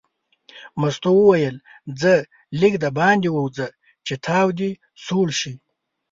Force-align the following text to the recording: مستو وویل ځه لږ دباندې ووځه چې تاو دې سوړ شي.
مستو 0.79 1.11
وویل 1.21 1.55
ځه 2.01 2.13
لږ 2.59 2.73
دباندې 2.85 3.29
ووځه 3.31 3.67
چې 4.05 4.13
تاو 4.25 4.47
دې 4.59 4.71
سوړ 5.05 5.27
شي. 5.39 5.53